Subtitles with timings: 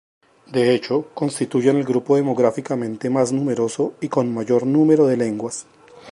[0.47, 5.67] De hecho constituyen el grupo demográficamente más numeroso y con mayor número de lenguas.